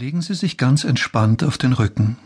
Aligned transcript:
Legen 0.00 0.22
Sie 0.22 0.32
sich 0.32 0.56
ganz 0.56 0.84
entspannt 0.84 1.44
auf 1.44 1.58
den 1.58 1.74
Rücken, 1.74 2.16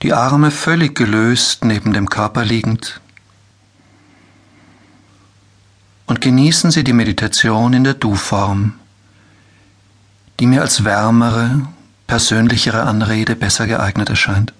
die 0.00 0.14
Arme 0.14 0.50
völlig 0.50 0.94
gelöst 0.94 1.62
neben 1.62 1.92
dem 1.92 2.08
Körper 2.08 2.42
liegend. 2.42 3.02
Und 6.06 6.22
genießen 6.22 6.70
Sie 6.70 6.84
die 6.84 6.94
Meditation 6.94 7.74
in 7.74 7.84
der 7.84 7.92
Du-Form, 7.92 8.72
die 10.40 10.46
mir 10.46 10.62
als 10.62 10.84
wärmere, 10.84 11.68
persönlichere 12.06 12.84
Anrede 12.84 13.36
besser 13.36 13.66
geeignet 13.66 14.08
erscheint. 14.08 14.54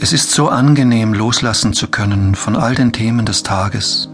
Es 0.00 0.14
ist 0.14 0.30
so 0.30 0.48
angenehm 0.48 1.12
loslassen 1.12 1.74
zu 1.74 1.88
können 1.88 2.34
von 2.34 2.56
all 2.56 2.74
den 2.74 2.94
Themen 2.94 3.26
des 3.26 3.42
Tages 3.42 4.08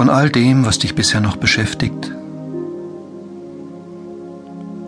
von 0.00 0.08
all 0.08 0.30
dem, 0.30 0.64
was 0.64 0.78
dich 0.78 0.94
bisher 0.94 1.20
noch 1.20 1.36
beschäftigt 1.36 2.10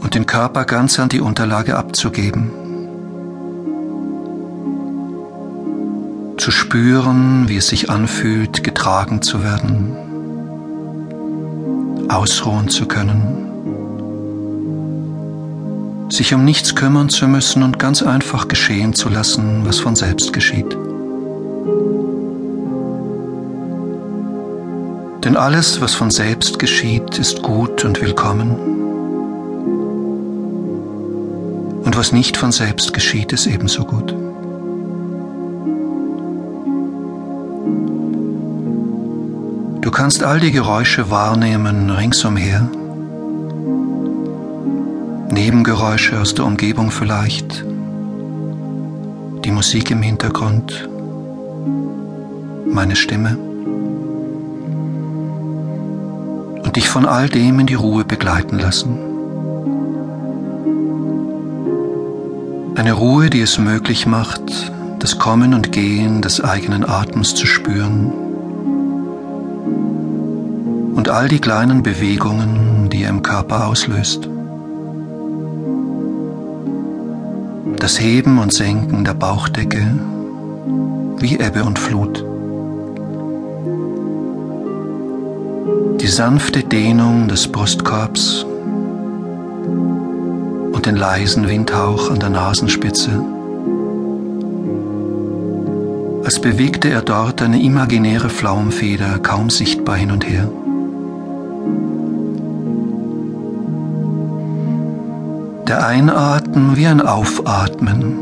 und 0.00 0.14
den 0.14 0.24
Körper 0.24 0.64
ganz 0.64 0.98
an 0.98 1.10
die 1.10 1.20
Unterlage 1.20 1.76
abzugeben. 1.76 2.50
Zu 6.38 6.50
spüren, 6.50 7.46
wie 7.50 7.58
es 7.58 7.68
sich 7.68 7.90
anfühlt, 7.90 8.64
getragen 8.64 9.20
zu 9.20 9.44
werden, 9.44 9.94
ausruhen 12.08 12.70
zu 12.70 12.86
können, 12.86 13.20
sich 16.08 16.32
um 16.32 16.46
nichts 16.46 16.74
kümmern 16.74 17.10
zu 17.10 17.28
müssen 17.28 17.62
und 17.62 17.78
ganz 17.78 18.02
einfach 18.02 18.48
geschehen 18.48 18.94
zu 18.94 19.10
lassen, 19.10 19.66
was 19.66 19.78
von 19.78 19.94
selbst 19.94 20.32
geschieht. 20.32 20.74
Denn 25.32 25.40
alles, 25.40 25.80
was 25.80 25.94
von 25.94 26.10
selbst 26.10 26.58
geschieht, 26.58 27.18
ist 27.18 27.40
gut 27.40 27.86
und 27.86 28.02
willkommen. 28.02 28.50
Und 31.84 31.96
was 31.96 32.12
nicht 32.12 32.36
von 32.36 32.52
selbst 32.52 32.92
geschieht, 32.92 33.32
ist 33.32 33.46
ebenso 33.46 33.86
gut. 33.86 34.14
Du 39.80 39.90
kannst 39.90 40.22
all 40.22 40.38
die 40.38 40.52
Geräusche 40.52 41.10
wahrnehmen 41.10 41.88
ringsumher. 41.88 42.68
Nebengeräusche 45.30 46.20
aus 46.20 46.34
der 46.34 46.44
Umgebung 46.44 46.90
vielleicht. 46.90 47.64
Die 49.46 49.50
Musik 49.50 49.90
im 49.90 50.02
Hintergrund. 50.02 50.90
Meine 52.66 52.96
Stimme. 52.96 53.51
Und 56.72 56.76
dich 56.76 56.88
von 56.88 57.04
all 57.04 57.28
dem 57.28 57.60
in 57.60 57.66
die 57.66 57.74
Ruhe 57.74 58.02
begleiten 58.02 58.58
lassen. 58.58 58.96
Eine 62.76 62.94
Ruhe, 62.94 63.28
die 63.28 63.42
es 63.42 63.58
möglich 63.58 64.06
macht, 64.06 64.72
das 64.98 65.18
Kommen 65.18 65.52
und 65.52 65.72
Gehen 65.72 66.22
des 66.22 66.42
eigenen 66.42 66.88
Atems 66.88 67.34
zu 67.34 67.44
spüren 67.44 68.10
und 70.94 71.10
all 71.10 71.28
die 71.28 71.40
kleinen 71.40 71.82
Bewegungen, 71.82 72.88
die 72.90 73.02
er 73.02 73.10
im 73.10 73.22
Körper 73.22 73.66
auslöst. 73.66 74.30
Das 77.80 78.00
Heben 78.00 78.38
und 78.38 78.50
Senken 78.50 79.04
der 79.04 79.12
Bauchdecke 79.12 79.84
wie 81.18 81.38
Ebbe 81.38 81.64
und 81.64 81.78
Flut. 81.78 82.31
Die 86.02 86.08
sanfte 86.08 86.64
Dehnung 86.64 87.28
des 87.28 87.46
Brustkorbs 87.46 88.44
und 90.72 90.84
den 90.84 90.96
leisen 90.96 91.48
Windhauch 91.48 92.10
an 92.10 92.18
der 92.18 92.28
Nasenspitze, 92.28 93.24
als 96.24 96.40
bewegte 96.40 96.90
er 96.90 97.02
dort 97.02 97.40
eine 97.40 97.62
imaginäre 97.62 98.30
Pflaumenfeder 98.30 99.20
kaum 99.20 99.48
sichtbar 99.48 99.94
hin 99.94 100.10
und 100.10 100.28
her. 100.28 100.50
Der 105.68 105.86
Einatmen 105.86 106.76
wie 106.76 106.88
ein 106.88 107.00
Aufatmen, 107.00 108.18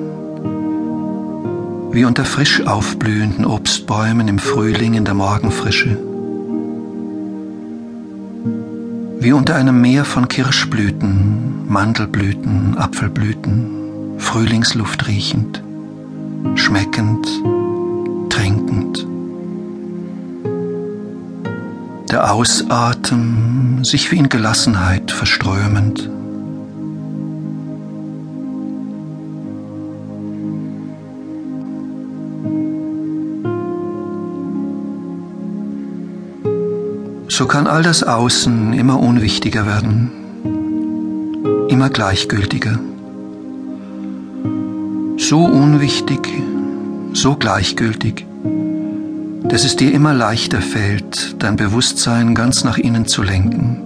wie 1.93 2.04
unter 2.04 2.27
frisch 2.27 2.66
aufblühenden 2.66 3.47
Obstbäumen 3.47 4.28
im 4.28 4.38
Frühling 4.38 4.93
in 4.93 5.06
der 5.06 5.15
Morgenfrische. 5.15 6.09
Wie 9.20 9.32
unter 9.32 9.54
einem 9.54 9.82
Meer 9.82 10.06
von 10.06 10.28
Kirschblüten, 10.28 11.69
Mandelblüten, 11.69 12.78
Apfelblüten, 12.78 14.16
Frühlingsluft 14.19 15.06
riechend, 15.08 15.62
schmeckend, 16.54 17.28
trinkend. 18.30 19.06
Der 22.10 22.32
Ausatem 22.32 23.84
sich 23.84 24.10
wie 24.10 24.16
in 24.16 24.30
Gelassenheit 24.30 25.10
verströmend. 25.10 26.00
So 37.41 37.47
kann 37.47 37.67
all 37.67 37.83
das 37.83 38.03
Außen 38.03 38.75
immer 38.75 39.01
unwichtiger 39.01 39.65
werden, 39.65 40.11
immer 41.71 41.89
gleichgültiger. 41.89 42.78
So 45.17 45.47
unwichtig, 45.47 46.21
so 47.15 47.37
gleichgültig, 47.37 48.27
dass 49.45 49.65
es 49.65 49.75
dir 49.75 49.91
immer 49.95 50.12
leichter 50.12 50.61
fällt, 50.61 51.37
dein 51.39 51.56
Bewusstsein 51.56 52.34
ganz 52.34 52.62
nach 52.62 52.77
innen 52.77 53.06
zu 53.06 53.23
lenken 53.23 53.78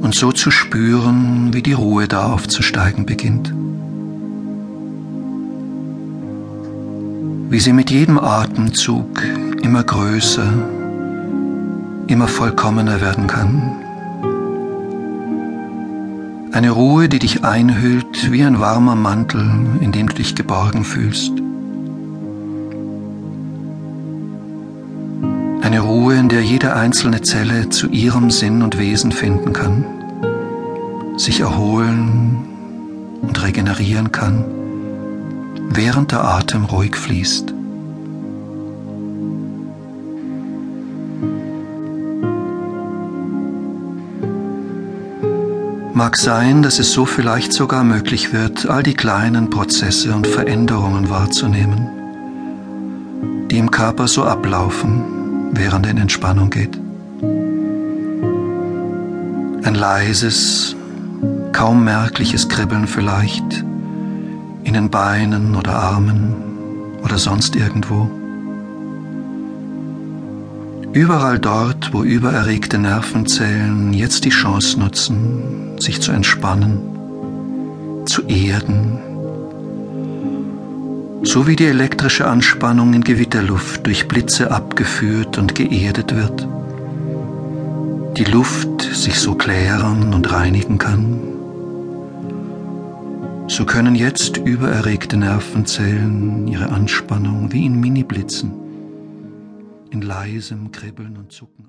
und 0.00 0.12
so 0.12 0.32
zu 0.32 0.50
spüren, 0.50 1.50
wie 1.52 1.62
die 1.62 1.74
Ruhe 1.74 2.08
da 2.08 2.32
aufzusteigen 2.32 3.06
beginnt. 3.06 3.54
Wie 7.48 7.60
sie 7.60 7.72
mit 7.72 7.92
jedem 7.92 8.18
Atemzug 8.18 9.22
immer 9.62 9.84
größer 9.84 10.77
immer 12.08 12.26
vollkommener 12.26 13.00
werden 13.00 13.26
kann. 13.26 13.84
Eine 16.52 16.70
Ruhe, 16.70 17.08
die 17.08 17.18
dich 17.18 17.44
einhüllt 17.44 18.32
wie 18.32 18.42
ein 18.42 18.58
warmer 18.58 18.96
Mantel, 18.96 19.42
in 19.80 19.92
dem 19.92 20.08
du 20.08 20.14
dich 20.14 20.34
geborgen 20.34 20.84
fühlst. 20.84 21.32
Eine 25.62 25.80
Ruhe, 25.80 26.16
in 26.16 26.30
der 26.30 26.42
jede 26.42 26.74
einzelne 26.74 27.20
Zelle 27.20 27.68
zu 27.68 27.88
ihrem 27.88 28.30
Sinn 28.30 28.62
und 28.62 28.78
Wesen 28.78 29.12
finden 29.12 29.52
kann, 29.52 29.84
sich 31.18 31.40
erholen 31.40 32.38
und 33.20 33.42
regenerieren 33.42 34.10
kann, 34.10 34.44
während 35.68 36.12
der 36.12 36.24
Atem 36.24 36.64
ruhig 36.64 36.96
fließt. 36.96 37.57
Mag 45.98 46.16
sein, 46.16 46.62
dass 46.62 46.78
es 46.78 46.92
so 46.92 47.06
vielleicht 47.06 47.52
sogar 47.52 47.82
möglich 47.82 48.32
wird, 48.32 48.68
all 48.70 48.84
die 48.84 48.94
kleinen 48.94 49.50
Prozesse 49.50 50.14
und 50.14 50.28
Veränderungen 50.28 51.10
wahrzunehmen, 51.10 51.88
die 53.50 53.58
im 53.58 53.72
Körper 53.72 54.06
so 54.06 54.22
ablaufen, 54.22 55.50
während 55.54 55.86
er 55.86 55.90
in 55.90 55.98
Entspannung 55.98 56.50
geht. 56.50 56.78
Ein 59.64 59.74
leises, 59.74 60.76
kaum 61.50 61.82
merkliches 61.82 62.48
Kribbeln 62.48 62.86
vielleicht 62.86 63.64
in 64.62 64.74
den 64.74 64.90
Beinen 64.90 65.56
oder 65.56 65.74
Armen 65.74 66.36
oder 67.02 67.18
sonst 67.18 67.56
irgendwo. 67.56 68.08
Überall 70.92 71.40
dort, 71.40 71.92
wo 71.92 72.04
übererregte 72.04 72.78
Nervenzellen 72.78 73.92
jetzt 73.92 74.24
die 74.24 74.30
Chance 74.30 74.78
nutzen, 74.78 75.57
sich 75.82 76.00
zu 76.00 76.12
entspannen, 76.12 76.80
zu 78.06 78.22
erden, 78.26 78.98
so 81.22 81.46
wie 81.46 81.56
die 81.56 81.66
elektrische 81.66 82.26
Anspannung 82.26 82.94
in 82.94 83.04
Gewitterluft 83.04 83.86
durch 83.86 84.08
Blitze 84.08 84.50
abgeführt 84.50 85.38
und 85.38 85.54
geerdet 85.54 86.14
wird, 86.14 86.46
die 88.16 88.24
Luft 88.24 88.82
sich 88.82 89.18
so 89.18 89.34
klären 89.34 90.14
und 90.14 90.32
reinigen 90.32 90.78
kann, 90.78 91.20
so 93.48 93.64
können 93.64 93.94
jetzt 93.94 94.36
übererregte 94.36 95.16
Nervenzellen 95.16 96.46
ihre 96.46 96.68
Anspannung 96.68 97.50
wie 97.52 97.66
in 97.66 97.80
Mini-Blitzen 97.80 98.52
in 99.90 100.02
leisem 100.02 100.70
Kribbeln 100.70 101.16
und 101.16 101.32
Zucken. 101.32 101.64